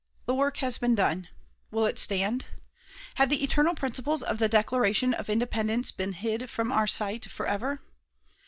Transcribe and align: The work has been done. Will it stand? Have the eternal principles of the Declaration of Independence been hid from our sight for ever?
The 0.25 0.33
work 0.33 0.57
has 0.57 0.79
been 0.79 0.95
done. 0.95 1.27
Will 1.69 1.85
it 1.85 1.99
stand? 1.99 2.45
Have 3.17 3.29
the 3.29 3.43
eternal 3.43 3.75
principles 3.75 4.23
of 4.23 4.39
the 4.39 4.49
Declaration 4.49 5.13
of 5.13 5.29
Independence 5.29 5.91
been 5.91 6.13
hid 6.13 6.49
from 6.49 6.71
our 6.71 6.87
sight 6.87 7.29
for 7.29 7.45
ever? 7.45 7.83